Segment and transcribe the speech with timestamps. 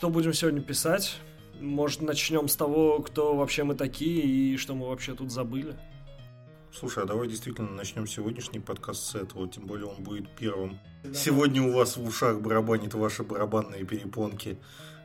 [0.00, 1.18] Что будем сегодня писать?
[1.60, 5.76] Может, начнем с того, кто вообще мы такие и что мы вообще тут забыли?
[6.72, 10.78] Слушай, а давай действительно начнем сегодняшний подкаст с этого, тем более он будет первым.
[11.04, 11.12] Да.
[11.12, 14.56] Сегодня у вас в ушах барабанит ваши барабанные перепонки.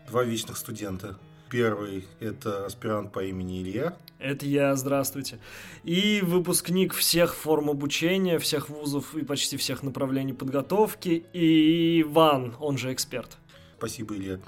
[0.07, 1.19] Два вечных студента.
[1.49, 3.97] Первый– это аспирант по имени Илья.
[4.17, 5.39] Это я, здравствуйте.
[5.83, 11.25] И выпускник всех форм обучения, всех вузов и почти всех направлений подготовки.
[11.33, 13.35] И Иван, он же эксперт.
[13.77, 14.39] Спасибо, Илья.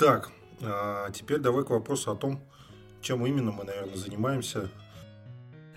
[0.00, 0.30] Так,
[0.62, 2.40] а теперь давай к вопросу о том,
[3.02, 4.70] чем именно мы, наверное, занимаемся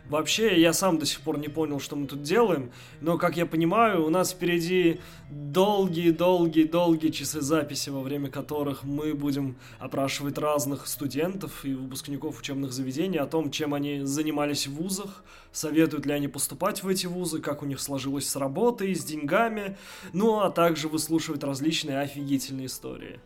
[0.09, 3.45] Вообще, я сам до сих пор не понял, что мы тут делаем, но, как я
[3.45, 11.65] понимаю, у нас впереди долгие-долгие-долгие часы записи, во время которых мы будем опрашивать разных студентов
[11.65, 16.81] и выпускников учебных заведений о том, чем они занимались в вузах, советуют ли они поступать
[16.81, 19.77] в эти вузы, как у них сложилось с работой, с деньгами,
[20.13, 23.19] ну а также выслушивать различные офигительные истории.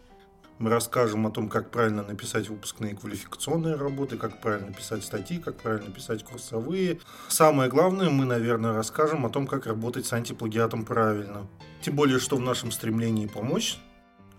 [0.60, 5.58] Мы расскажем о том, как правильно написать выпускные квалификационные работы, как правильно писать статьи, как
[5.58, 7.00] правильно писать курсовые.
[7.28, 11.46] Самое главное, мы, наверное, расскажем о том, как работать с антиплагиатом правильно.
[11.82, 13.78] Тем более, что в нашем стремлении помочь,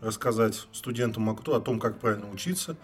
[0.01, 2.77] рассказать студентам о том, как правильно учиться,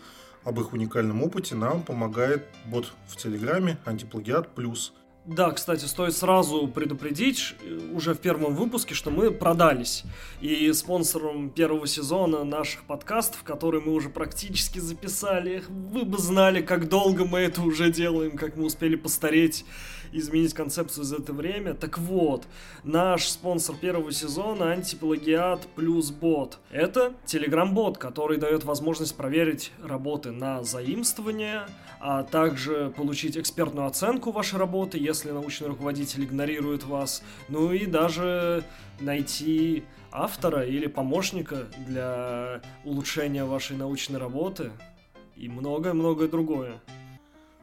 [0.44, 4.92] об их уникальном опыте, нам помогает бот в Телеграме «Антиплагиат плюс».
[5.26, 10.02] Да, кстати, стоит сразу предупредить э, уже в первом выпуске, что мы продались.
[10.42, 16.90] И спонсором первого сезона наших подкастов, которые мы уже практически записали, вы бы знали, как
[16.90, 19.64] долго мы это уже делаем, как мы успели постареть
[20.18, 21.74] изменить концепцию за это время.
[21.74, 22.44] Так вот,
[22.84, 26.58] наш спонсор первого сезона антиплагиат плюс бот.
[26.70, 31.66] Это телеграм-бот, который дает возможность проверить работы на заимствование,
[32.00, 38.64] а также получить экспертную оценку вашей работы, если научный руководитель игнорирует вас, ну и даже
[39.00, 44.70] найти автора или помощника для улучшения вашей научной работы
[45.34, 46.74] и многое-многое другое.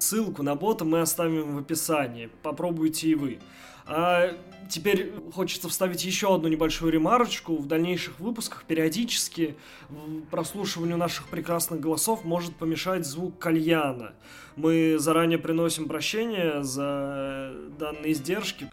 [0.01, 2.31] Ссылку на бота мы оставим в описании.
[2.41, 3.37] Попробуйте и вы.
[3.85, 4.35] А
[4.67, 7.55] теперь хочется вставить еще одну небольшую ремарочку.
[7.55, 9.55] В дальнейших выпусках периодически
[10.31, 14.13] прослушиванию наших прекрасных голосов может помешать звук кальяна.
[14.55, 18.71] Мы заранее приносим прощение за данные издержки.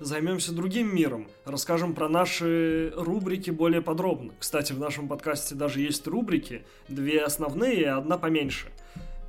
[0.00, 1.28] Займемся другим миром.
[1.44, 4.32] Расскажем про наши рубрики более подробно.
[4.38, 6.64] Кстати, в нашем подкасте даже есть рубрики.
[6.88, 8.68] Две основные и одна поменьше–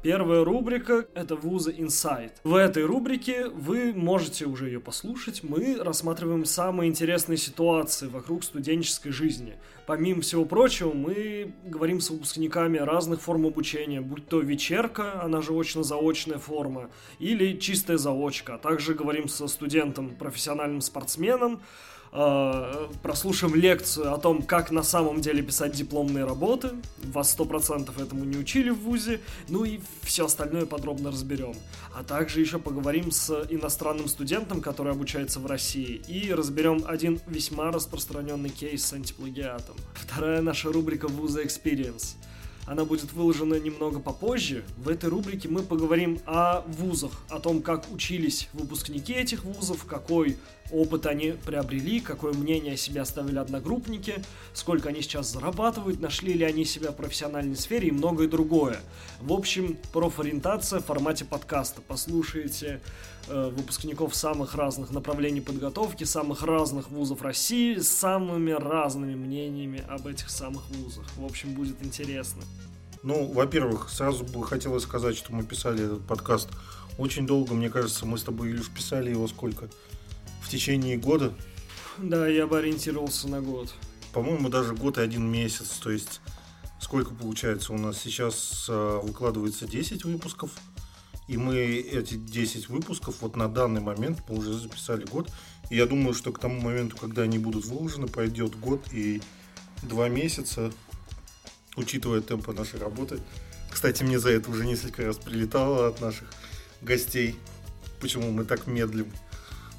[0.06, 2.34] Первая рубрика– это вузы Insight.
[2.44, 5.42] В этой рубрике вы можете уже ее послушать.
[5.42, 9.56] Мы рассматриваем самые интересные ситуации вокруг студенческой жизни.
[9.88, 15.54] Помимо всего прочего, мы говорим с выпускниками разных форм обучения, будь то вечерка, она же
[15.54, 18.54] очно-заочная форма, или чистая заочка.
[18.54, 21.64] А также говорим со студентом, профессиональным спортсменом,
[22.16, 26.72] э, прослушаем лекцию о том, как на самом деле писать дипломные работы.
[27.04, 29.22] Вас сто процентов этому не учили в ВУЗе.
[29.50, 31.56] Ну и все остальное подробно разберем.
[31.94, 37.72] А также еще поговорим с иностранным студентом, который обучается в России, и разберем один весьма
[37.72, 39.76] распространенный кейс с антиплагиатом.
[39.94, 42.16] Вторая наша рубрика «Вуза Experience».
[42.66, 44.64] Она будет выложена немного попозже.
[44.78, 50.38] В этой рубрике мы поговорим о вузах, о том, как учились выпускники этих вузов, какой
[50.72, 54.16] опыт они приобрели, какое мнение о себе оставили одногруппники,
[54.54, 58.80] сколько они сейчас зарабатывают, нашли ли они себя в профессиональной сфере и многое другое.
[59.22, 61.82] В общем, профориентация в формате подкаста.
[61.88, 62.82] Послушайте
[63.28, 70.08] э, выпускников самых разных направлений подготовки, самых разных вузов России, с самыми разными мнениями об
[70.08, 71.06] этих самых вузах.
[71.16, 72.42] В общем, будет интересно.
[73.06, 76.50] Ну, во-первых, сразу бы хотелось сказать, что мы писали этот подкаст
[76.98, 77.54] очень долго.
[77.54, 79.70] Мне кажется, мы с тобой, Илюш, писали его сколько?
[80.46, 81.34] в течение года.
[81.98, 83.74] Да, я бы ориентировался на год.
[84.14, 85.80] По-моему, даже год и один месяц.
[85.82, 86.22] То есть,
[86.80, 90.52] сколько получается у нас сейчас э, выкладывается 10 выпусков.
[91.28, 95.32] И мы эти 10 выпусков вот на данный момент мы уже записали год.
[95.72, 99.24] И я думаю, что к тому моменту, когда они будут выложены, пройдет год и
[99.82, 100.72] два месяца,
[101.76, 103.20] учитывая темпы нашей работы.
[103.72, 106.28] Кстати, мне за это уже несколько раз прилетало от наших
[106.82, 107.36] гостей,
[108.00, 109.12] почему мы так медлим.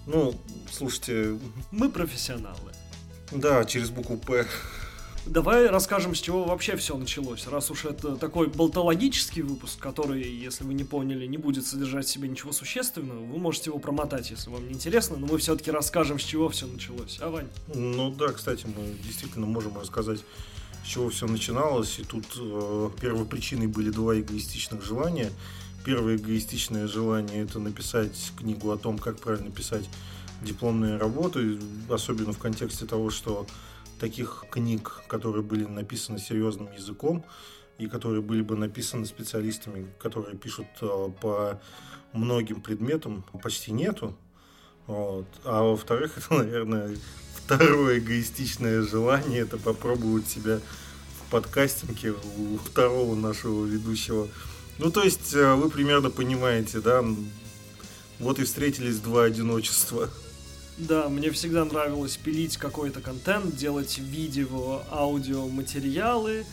[0.07, 0.39] Ну,
[0.71, 1.39] слушайте...
[1.71, 2.73] Мы профессионалы.
[3.33, 4.47] Да, через букву «П».
[5.27, 7.49] Давай расскажем, с чего вообще все началось.
[7.49, 12.09] Раз уж это такой болтологический выпуск, который, если вы не поняли, не будет содержать в
[12.09, 16.21] себе ничего существенного, вы можете его промотать, если вам не интересно, но мы все-таки расскажем,
[16.21, 17.19] с чего все началось.
[17.21, 17.49] А, Вань?
[17.75, 20.21] Ну да, кстати, мы действительно можем рассказать,
[20.87, 21.99] с чего все начиналось.
[21.99, 25.33] И тут э, первой причиной были два эгоистичных желания–
[25.87, 29.89] первое эгоистичное желание это написать книгу о том, как правильно писать
[30.43, 33.47] дипломные работы, особенно в контексте того, что
[34.01, 37.25] таких книг, которые были написаны серьезным языком
[37.79, 41.61] и которые были бы написаны специалистами, которые пишут э, по
[42.13, 44.17] многим предметам, почти нету.
[44.87, 45.27] Вот.
[45.45, 46.97] А во-вторых, это, наверное,
[47.35, 50.61] второе эгоистичное желание, это попробовать себя
[51.21, 54.29] в подкастинге у второго нашего ведущего.
[54.79, 57.05] Ну, то есть, э, вы примерно понимаете, да,
[58.19, 60.11] вот и встретились два одиночества.
[60.79, 66.45] Да, мне всегда нравилось пилить какой-то контент, делать видео, аудио, материалы.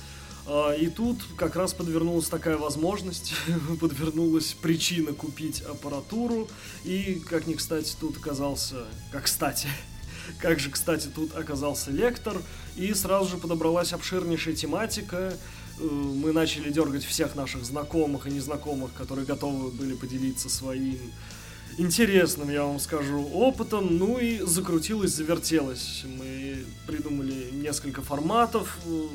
[0.46, 3.34] А, и тут как раз подвернулась такая возможность,
[3.80, 6.48] подвернулась причина купить аппаратуру.
[6.84, 8.86] И, как ни кстати, тут оказался...
[9.12, 9.68] Как кстати,
[10.40, 12.38] как же, кстати, тут оказался лектор.
[12.76, 15.38] И сразу же подобралась обширнейшая тематика.
[15.80, 21.00] Э, мы начали дергать всех наших знакомых и незнакомых, которые готовы были поделиться своим
[21.78, 23.98] интересным, я вам скажу, опытом.
[23.98, 26.04] Ну и закрутилось, завертелось.
[26.06, 29.08] Мы придумали несколько форматов, э,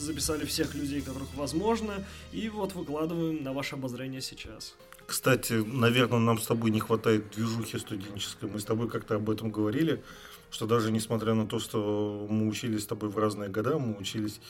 [0.00, 4.74] записали всех людей, которых возможно, и вот выкладываем на ваше обозрение сейчас.
[5.06, 8.50] Кстати, наверное, нам с тобой не хватает движухи студенческой.
[8.50, 10.02] Мы с тобой как-то об этом говорили,
[10.50, 14.40] что даже несмотря на то, что мы учились с тобой в разные года, мы учились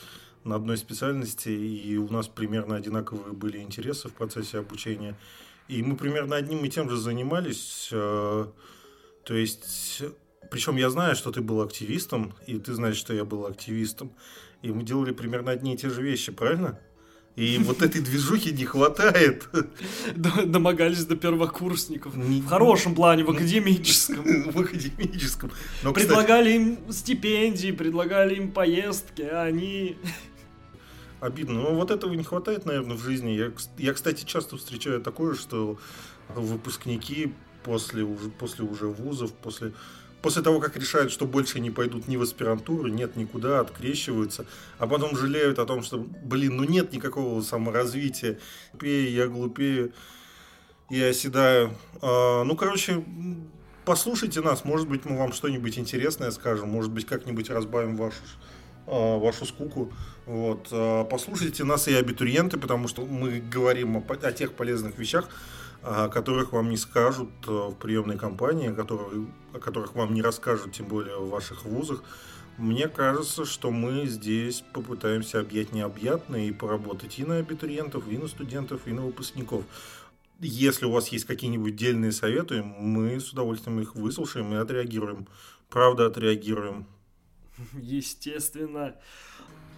[0.43, 5.17] на одной специальности, и у нас примерно одинаковые были интересы в процессе обучения–
[5.67, 7.89] и мы примерно одним и тем же занимались.
[7.91, 8.47] Э,
[9.23, 10.01] то есть,
[10.49, 14.11] причем я знаю, что ты был активистом, и ты знаешь, что я был активистом.
[14.61, 16.79] И мы делали примерно одни и те же вещи, правильно?
[17.37, 19.47] И вот этой движухи не хватает.
[20.15, 22.15] Домогались до первокурсников.
[22.15, 24.23] В хорошем плане, в академическом.
[24.51, 25.51] В академическом.
[25.93, 29.97] предлагали им стипендии, предлагали им поездки, а они
[31.19, 31.61] обидно.
[31.61, 33.29] Но вот этого не хватает, наверное, в жизни.
[33.29, 35.77] Я, я кстати, часто встречаю такое, что
[36.29, 37.33] выпускники
[37.63, 38.03] после
[38.39, 39.73] после уже вузов, после,
[40.21, 44.45] после того, как решают, что больше не пойдут ни в аспирантуру, нет никуда, открещиваются,
[44.77, 48.39] а потом жалеют о том, что, блин, ну нет никакого саморазвития,
[48.71, 49.91] глупее, я глупее,
[50.89, 51.75] я оседаю.
[52.01, 53.03] А, ну, короче,
[53.85, 58.17] послушайте нас, может быть, мы вам что-нибудь интересное скажем, может быть, как-нибудь разбавим вашу
[58.87, 59.91] а, вашу скуку.
[60.25, 60.69] Вот.
[60.71, 65.29] А, послушайте нас и абитуриенты, потому что мы говорим о, о тех полезных вещах,
[65.83, 69.13] о которых вам не скажут в приемной кампании, о которых,
[69.53, 72.03] о которых вам не расскажут, тем более в ваших вузах.
[72.57, 78.27] Мне кажется, что мы здесь попытаемся объять необъятное и поработать и на абитуриентов, и на
[78.27, 79.63] студентов, и на выпускников.
[80.39, 85.27] Если у вас есть какие-нибудь дельные советы, мы с удовольствием их выслушаем и отреагируем.
[85.69, 86.85] Правда, отреагируем.
[87.73, 88.95] Естественно,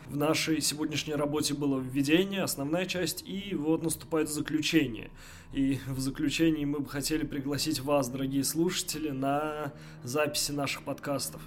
[0.10, 5.12] в нашей сегодняшней работе было введение, основная часть, и вот наступает заключение.
[5.54, 9.72] И в заключении мы бы хотели пригласить вас, дорогие слушатели, на
[10.04, 11.42] записи наших подкастов.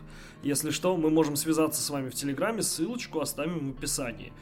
[0.45, 4.33] Если что, мы можем связаться с вами в Телеграме, ссылочку оставим в описании.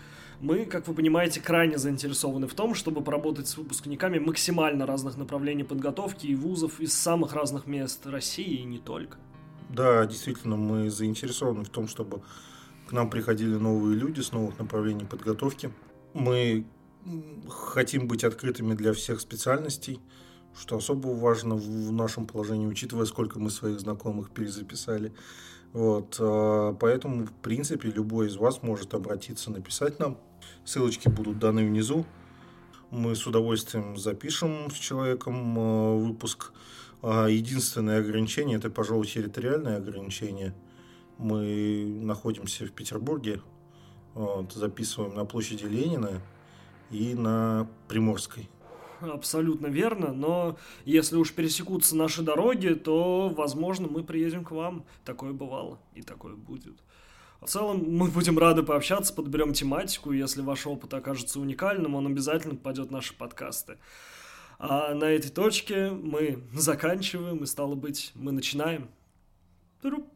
[0.41, 5.65] Мы, как вы понимаете, крайне заинтересованы в том, чтобы поработать с выпускниками максимально разных направлений
[5.65, 9.17] подготовки и вузов из самых разных мест России и не только.
[9.71, 12.23] Да, действительно, мы заинтересованы в том, чтобы
[12.91, 15.71] к нам приходили новые люди с новых направлений подготовки.
[16.13, 16.67] Мы
[17.49, 20.01] хотим быть открытыми для всех специальностей,
[20.59, 25.13] что особо важно в нашем положении, учитывая, сколько мы своих знакомых перезаписали.
[25.73, 30.19] Вот, а, поэтому, в принципе, любой из вас может обратиться, написать нам.
[30.65, 32.05] Ссылочки будут даны внизу.
[32.91, 36.53] Мы с удовольствием запишем с человеком а, выпуск
[37.03, 40.55] а единственное ограничение это, пожалуй, территориальное ограничение.
[41.21, 43.43] Мы находимся в Петербурге,
[44.15, 46.23] вот, записываем на площади Ленина
[46.91, 48.49] и на Приморской.
[49.03, 54.87] Абсолютно верно, но если уж пересекутся наши дороги, то, возможно, мы приедем к вам.
[55.05, 56.83] Такое бывало и такое будет.
[57.43, 60.13] В целом, мы будем рады пообщаться, подберем тематику.
[60.13, 63.77] Если ваш опыт окажется уникальным, он обязательно попадет в наши подкасты.
[64.59, 68.89] А на этой точке мы заканчиваем, и стало быть, мы начинаем.
[69.83, 70.11] Boom.